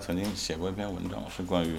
[0.00, 1.76] 曾经写过一篇文章，是关于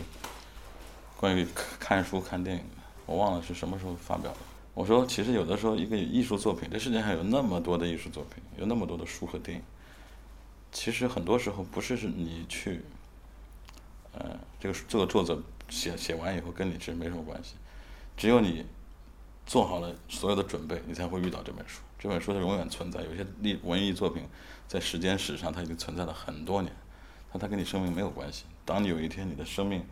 [1.17, 1.45] 关于
[1.79, 4.37] 看书看电影的，我忘了是什么时候发表的。
[4.73, 9.63] 我说，其实有的时候一个艺术作品，这世界上有那么多的艺术作品，有那么多的书和电影，
[10.71, 12.81] 其实很多时候不是是你去，
[14.13, 17.55] 呃，这个这个作者写写完以后跟你其实没什么关系，
[18.15, 18.65] 只有你
[19.45, 21.81] 做好了所有的准备，你才会遇到这本书。
[21.99, 23.01] 这本书它永远存在。
[23.01, 24.23] 有些历文艺作品
[24.67, 26.73] 在时间史上它已经存在了很多年，
[27.31, 28.45] 但它跟你生命没有关系。
[28.65, 29.83] 当你有一天你的生命，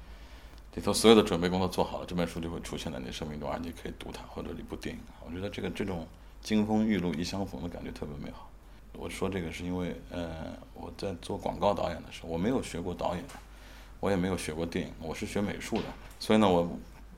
[0.75, 5.01] 里头所有的准备工作做好了，这本书就会出现在你生命中，而你可以读它，或者一部电影。
[5.25, 6.05] 我觉得这个这种
[6.41, 8.49] 金风玉露一相逢的感觉特别美好。
[8.93, 13.23] 我说这个是因为，呃，我在做广告导演的时候，我没有学过导演，
[13.99, 15.83] 我也没有学过电影，我是学美术的，
[16.19, 16.69] 所以呢，我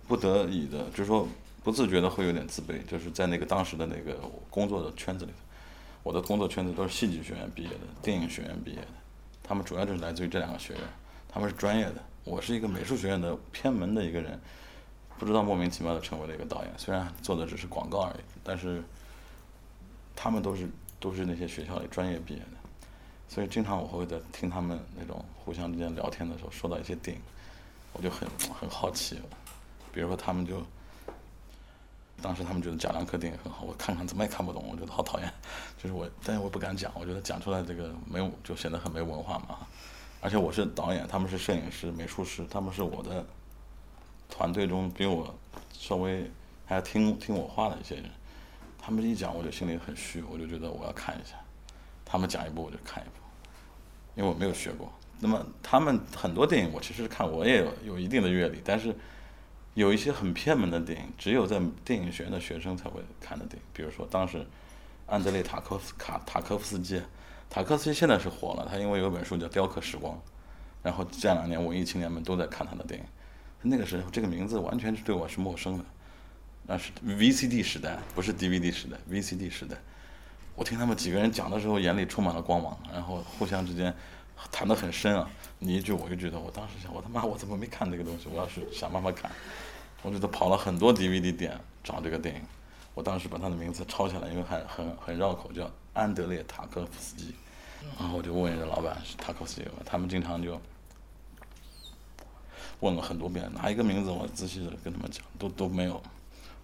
[0.08, 1.28] 不得已的，就是说
[1.64, 4.20] 不自觉的会有点自卑，就是在那个当时的那个
[4.50, 5.38] 工作的圈子里头，
[6.04, 8.88] 我的工作圈子都是戏剧学院毕业的，电影学院毕业的，
[9.52, 10.82] 他们主要就是来自于这两个学院，
[11.28, 11.96] 他们是专业的。
[12.24, 14.40] 我是一个美术学院的偏门的一个人，
[15.20, 18.82] 不知道莫名其妙的成为了一个导演，虽然做的只是广告而已，但是
[20.16, 20.70] 他们都是
[21.02, 22.58] 都是那些学校里专业毕业的，
[23.28, 27.22] 所以经常我会在听他们那种互相之间聊天的时候说到一些电影，
[27.92, 28.26] 我就很
[28.58, 29.20] 很好奇，
[29.92, 30.66] 比如说他们就
[32.22, 35.34] 当时他们觉得贾樟柯电影很好，我看看怎么也看不懂，我觉得好讨厌，
[35.82, 39.58] 就是我但是我不敢讲，我觉得讲出来这个没有就显得很没文化嘛。
[40.22, 43.26] 而且我是导演，他们是摄影师、美术师，他们是我的
[44.30, 45.34] 团队中比我
[45.74, 46.30] 稍微
[46.66, 48.06] 还要听听我话的一些人。
[48.78, 51.36] 他们一讲，我就心里很虚，我就觉得我要看一下。
[52.06, 53.16] 他们讲一部，我就看一部，
[54.16, 54.92] 因为我没有学过。
[55.20, 58.96] 那么他们很多电影，我其实看我也有有一定的阅历，但是
[59.74, 63.62] 有一些很偏门的电影，只有在电影学院的学生才会看的电影。
[63.74, 64.46] 比如说当时
[65.08, 67.02] 安德烈塔科夫卡塔科夫斯基。
[67.50, 70.16] 塔科夫斯基现在是火了，他因为有本书叫《雕刻时光》，
[70.82, 73.06] 然后这两年文艺青年们都在看他的电影。
[73.62, 75.84] 那个时候这个名字完全是对我是陌生的，
[76.66, 79.76] 那是 VCD 时代，不是 DVD 时代，VCD 时代。
[80.56, 83.94] 我听他们几个人讲的时候，眼里充满了光芒，然后互相之间
[84.52, 85.30] 谈得很深啊，
[85.60, 86.40] 你一句我一句的。
[86.40, 88.28] 我当时想，我他妈我怎么没看这个东西？
[88.32, 89.30] 我要是想办法看，
[90.02, 92.42] 我就得跑了很多 DVD 店找这个电影。
[92.94, 97.34] 我当时把他的名字抄下来，因为很很很绕口，叫安德烈塔科夫斯基。
[97.98, 99.68] 然后我就问人家老板是塔科夫斯基？
[99.86, 100.60] 他们经常就
[102.82, 106.02] 问了很多遍，哪一个名字我仔细的跟他们讲，都都没有。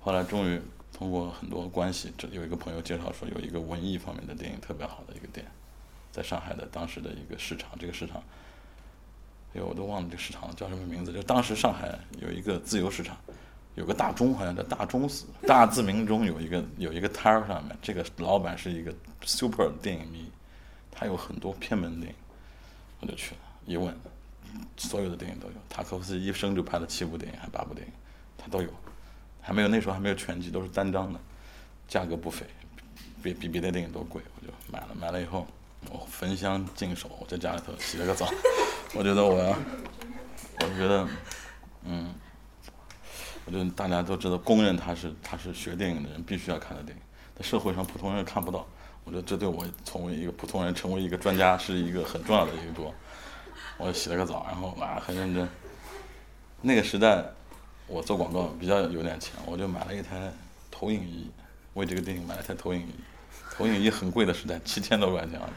[0.01, 0.61] 后来终于
[0.91, 5.45] 通过很多关系，这有一个朋友介绍说有一个文艺方面的电影特别好的一个店，
[6.17, 8.17] 在上海的当时的一个市场，这个市场，
[9.53, 13.15] 哎呦我都忘了这个市场叫什么名字，就当时上海有一个自由市场，
[13.75, 18.91] 有个大钟好像叫大钟寺，大自鸣钟有一个有一个摊儿上面，这个老板是一个
[19.21, 20.31] super 电影迷。
[20.99, 22.15] 他有很多偏门电影，
[23.01, 23.41] 我就去了。
[23.67, 23.95] 一问，
[24.75, 25.53] 所有的电影都有。
[25.69, 27.93] 塔科夫斯基一生就拍了七部电影，还八部电影，
[28.35, 28.69] 他都有。
[29.39, 31.19] 还没有那时候还没有全集，都是单张的，
[31.87, 32.47] 价格不菲，
[33.21, 34.23] 比比别的电影都贵。
[34.41, 35.45] 我就买了，买了以后，
[36.17, 38.27] 焚香净手，我在家里头洗了个澡。
[38.95, 41.07] 我觉得我要，我觉得，
[41.83, 42.11] 嗯，
[43.45, 47.03] 我觉得大家都知道，公认他是他是学电影的人必须要看的电影，
[47.35, 48.65] 在社会上普通人看不到。
[49.03, 52.91] 我觉得这对我成为一个普通人、成为一个专家是一个很重要的一步。
[53.77, 55.47] 我洗了个澡，然后啊很认真。
[56.61, 57.23] 那个时代，
[57.85, 60.31] 我做广告比较有点钱，我就买了一台
[60.71, 61.29] 投影仪，
[61.75, 62.95] 为这个电影买了台投影仪。
[63.55, 65.47] 投影仪很贵的时代，七千多块钱啊！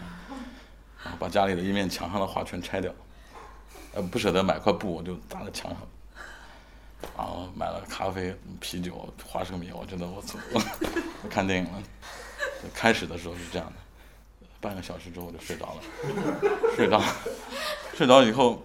[1.20, 2.91] 把家里的一面墙上的画全拆掉，
[3.94, 5.78] 呃不舍得买块布，我就搭在墙上。
[7.16, 10.38] 然后买了咖啡、啤酒、花生米，我觉得我走，
[11.22, 11.82] 我看电影了。
[12.75, 13.72] 开始的时候是这样的，
[14.60, 15.82] 半个小时之后我就睡着了，
[16.75, 17.03] 睡着，
[17.94, 18.62] 睡着以后，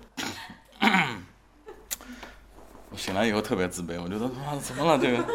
[2.89, 5.25] 我醒来以后特别自卑，我觉得妈怎么了这个？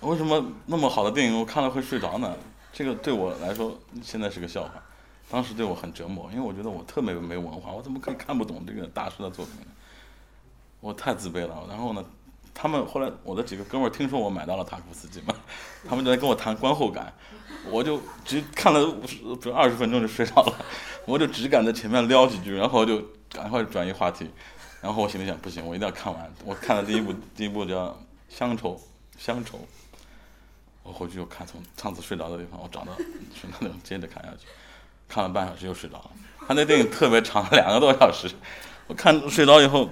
[0.00, 2.34] 为什么那么好的电影我看了会睡着呢？
[2.72, 4.70] 这个对我来说现在是个笑话，
[5.30, 9.66] 当时对我很折磨，因为我觉得我特别没文化，我怎么可以看不懂这个大师的作品呢？
[10.80, 11.66] 我太自卑了。
[11.68, 12.04] 然后呢？
[12.52, 15.32] 他们后来，我的几个哥们儿听说我买到了塔科夫斯基嘛，
[15.88, 17.10] 他们就来跟我谈观后感，
[17.70, 20.64] 我就只看了五十不二十分钟就睡着了，
[21.06, 24.28] 我就只敢在前面撩几句，然后就赶快转移话题，
[24.82, 26.30] 然后我心里想不行，我一定要看完。
[26.44, 27.86] 我看了第一部，第一部叫
[28.28, 28.76] 《乡愁》，
[29.16, 29.60] 乡愁，
[30.82, 34.46] 我回去又看从上次睡着的地方，我找到是那种接着看下去，
[35.10, 36.10] 看了半小时又睡着了。
[36.46, 38.30] 他那电影特别长，两个多小时，
[38.86, 39.90] 我看睡着以后，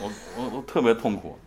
[0.00, 1.38] 我我我特别痛苦。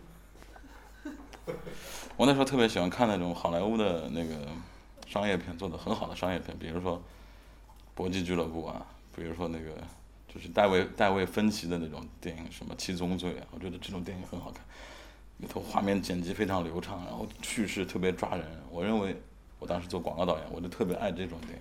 [2.16, 4.34] 我那时候特别喜欢看那种好莱坞的那个
[5.06, 6.96] 商业片，做的很好的商业片，比如说
[7.94, 9.72] 《搏击俱乐部》啊，比如说那个
[10.32, 14.64] 就是戴维戴维芬奇的那种电影，什么《七宗罪》啊，我觉得这种电影很好看，
[15.36, 18.46] 里头画面剪辑非常流畅，然后叙事特别抓人。
[18.70, 19.20] 我认为
[19.58, 21.58] 我当时做广告导演，我就特别爱这种电影。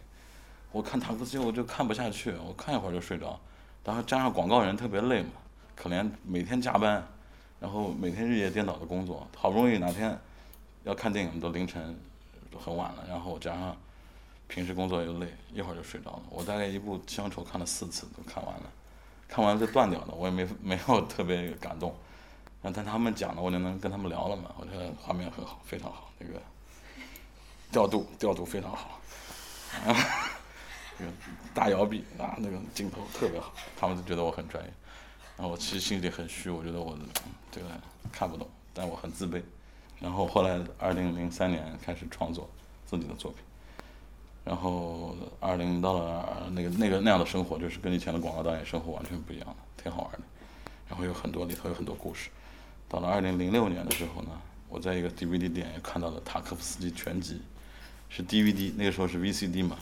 [0.75, 3.39] 我看塔克斯我就看不下去，我看一会儿就睡着。
[3.85, 5.29] 然后加上广告人特别累嘛，
[5.73, 7.01] 可怜每天加班，
[7.61, 10.19] 然后每天日夜颠倒的工作，好不容易哪天
[10.83, 11.97] 要看电影都凌晨
[12.51, 13.73] 都很晚了，然后加上
[14.49, 16.23] 平时工作又累，一会儿就睡着了。
[16.29, 18.63] 我大概一部《乡愁》看了四次都看完了，
[19.29, 21.95] 看完就断掉了，我也没 没有特别感动。
[22.61, 24.53] 但他们讲了，我就能跟他们聊了嘛。
[24.59, 26.33] 我觉得画面很好，非常好，那个
[27.71, 28.99] 调度调度非常好。
[30.97, 31.11] 那个
[31.53, 34.69] 大摇臂啊，那个镜头特别好，他们都觉得我很专业。
[35.37, 36.97] 然后我其实心里很虚，我觉得我
[37.51, 37.67] 这个
[38.11, 39.41] 看不懂，但我很自卑。
[39.99, 42.49] 然后后来二零零三年开始创作
[42.85, 43.41] 自己的作品，
[44.43, 50.19] 然后二零到了那个那个那样的生活，就是跟以前的广告导演生活完全不一样了，挺好玩的。
[50.87, 52.29] 然后有很多里头有很多故事。
[52.87, 54.29] 到了二零零六年的时候呢，
[54.69, 57.41] 我在一个 DVD 店也看到了塔科夫斯基全集，
[58.09, 59.77] 是 DVD，那个时候是 VCD 嘛。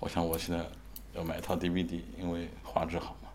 [0.00, 0.64] 我想我现在
[1.14, 3.28] 要买一套 DVD，因为画质好嘛。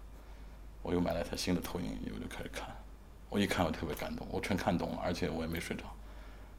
[0.81, 2.67] 我又买了一台新的投影仪，我就开始看。
[3.29, 5.83] 我一看我特别感动，我全看懂了，而且我也没睡着。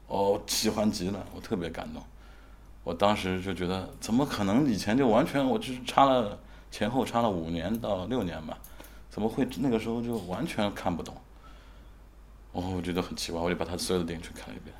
[0.07, 2.01] 哦，喜欢极了，我特别感动。
[2.83, 6.37] 我当时就觉得，怎么可能以前就完全，我就是差了
[6.69, 8.57] 前后差了五年到六年吧？
[9.09, 11.15] 怎么会那个时候就完全看不懂？
[12.53, 14.75] 哦，我觉得很奇怪，我就把他所有的电影去看了一遍，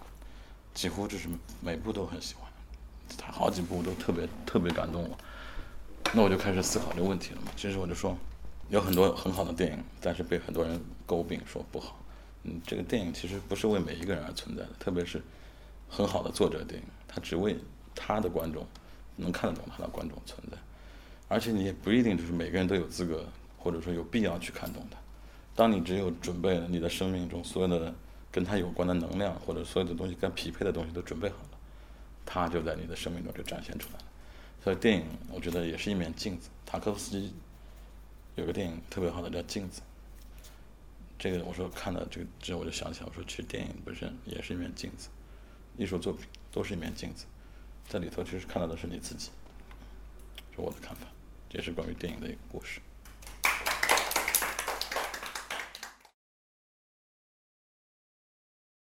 [0.74, 1.28] 几乎就是
[1.62, 2.50] 每部都很喜欢。
[3.24, 5.18] 他好几部都特别特别感动我，
[6.14, 7.52] 那我就开始思考这个问题了嘛。
[7.56, 8.18] 其实我就说，
[8.70, 12.04] 有很多很好的电影，但是被很多人诟病说不好。
[12.44, 15.22] 嗯，这个电影其实不是为每一个人而存在的，特别是
[15.88, 17.56] 很好的作者电影，他只为
[17.94, 18.66] 他的观众
[19.16, 20.58] 能看得懂他的观众存在。
[21.28, 23.24] 而且你也不一定就是每个人都有资格
[23.58, 24.98] 或者说有必要去看懂它。
[25.56, 27.94] 当你只有准备了你的生命中所有的
[28.32, 31.58] 跟他有关的能量或者所有的东西跟匹配的东西都准备好了。
[32.34, 34.06] 他就在你的生命中就展现出来了，
[34.64, 36.50] 所以电影我觉得也是一面镜子。
[36.66, 37.34] 塔科夫斯基
[38.36, 39.82] 有个电影特别好的叫《镜子》，
[41.20, 45.10] 这个我说看到这个之后我就想起来，我说其实电影本身也是一面镜子，
[45.78, 47.26] 艺术作品都是一面镜子，
[47.90, 49.30] 在里头其实看到的是你自己，
[50.56, 51.06] 是我的看法，
[51.52, 52.80] 也是关于电影的一个故事。